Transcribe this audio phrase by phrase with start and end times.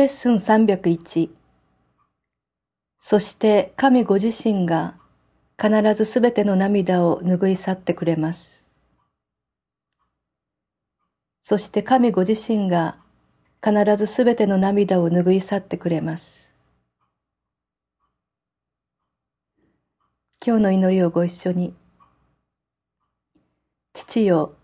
[0.00, 1.28] レッスン301
[3.00, 4.94] そして神ご自身が
[5.60, 8.64] 必ずすべての涙を拭い去ってくれます。
[11.42, 12.96] そして神ご自身が
[13.62, 16.54] 必ずすべての涙を拭い去ってくれます。
[20.42, 21.74] 今日の祈りをご一緒に。
[23.92, 24.54] 父よ、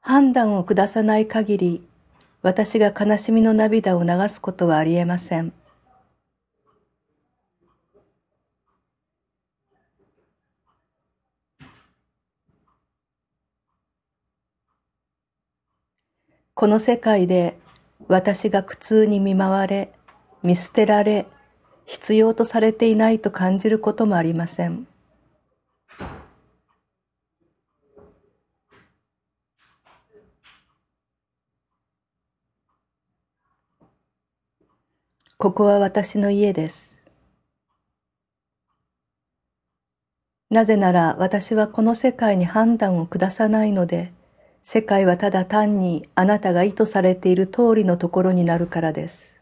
[0.00, 1.88] 判断を下さない限り、
[2.46, 5.52] 私が悲しみの涙を流すことはありえません。
[16.54, 17.58] この世界で
[18.06, 19.92] 私が苦痛に見舞われ、
[20.44, 21.26] 見捨てられ、
[21.84, 24.86] 必要とされていないと感じることもありません。
[35.38, 36.96] ここは私の家です。
[40.48, 44.14] なぜなら私はこの世界に判断を下さないので、
[44.64, 49.38] 世界はただ単にあなたが意図されている通りのところになるからです。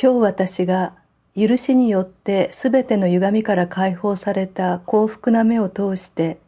[0.00, 0.99] 今日私が
[1.40, 6.38] 許しによってすべての歪みから解放された幸福な目を通して、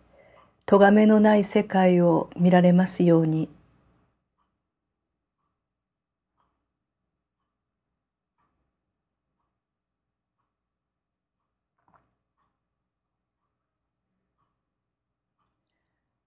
[0.67, 3.49] 咎めのない世界を見られますように。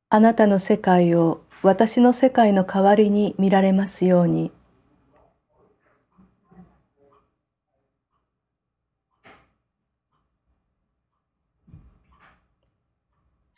[0.09, 4.51] あなたの世界を私の世界の代わりに見られますように。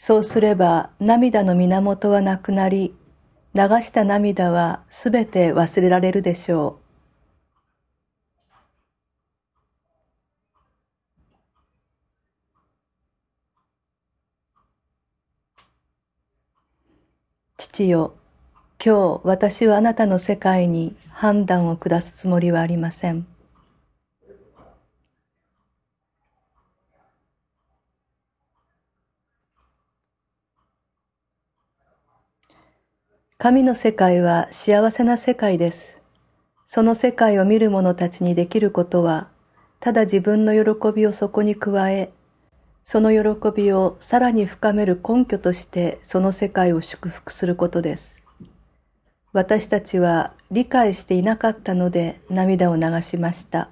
[0.07, 2.95] そうすれば涙の源はなくなり、
[3.53, 6.81] 流した涙はすべて忘れられるでしょう。
[17.57, 18.13] 父よ、
[18.81, 23.27] 今日私はあなたの世界に判断を下すつもりはありません。
[33.39, 35.99] 神の世界は幸せな世界です。
[36.65, 39.27] その世界を見る者たちにできることは、
[39.79, 42.11] ただ自分の喜びをそこに加え、
[42.83, 48.23] その喜びをさらに深める根拠としてその世界を祝福することです。
[49.33, 53.69] 私たちは理解していなかったので涙を流しました。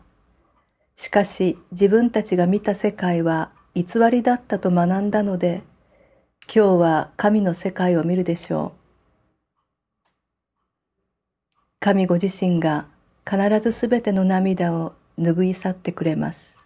[0.95, 5.63] しかし自分たちが見た世界は偽りだったと学んだので、
[6.53, 8.84] 今日は神の世界を見るでしょう。
[11.85, 12.87] 神ご自身が
[13.29, 16.57] 必ずすべての涙を拭い去ってくれます。